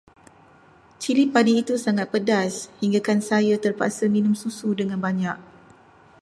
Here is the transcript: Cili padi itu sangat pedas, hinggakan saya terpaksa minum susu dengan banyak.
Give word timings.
Cili 1.01 1.25
padi 1.33 1.53
itu 1.61 1.73
sangat 1.85 2.07
pedas, 2.13 2.53
hinggakan 2.81 3.19
saya 3.29 3.53
terpaksa 3.65 4.03
minum 4.15 4.33
susu 4.43 4.69
dengan 4.79 4.97
banyak. 5.05 5.37